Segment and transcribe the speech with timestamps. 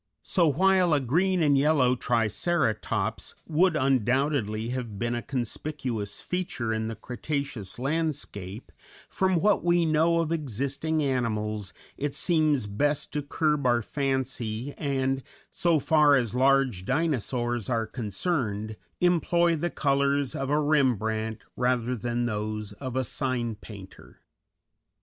[0.23, 6.87] So while a green and yellow Triceratops would undoubtedly have been a conspicuous feature in
[6.87, 8.71] the Cretaceous landscape,
[9.07, 15.21] from what we know of existing animals it seems best to curb our fancy and,
[15.51, 22.25] so far as large Dinosaurs are concerned, employ the colors of a Rembrandt rather than
[22.25, 24.19] those of a sign painter.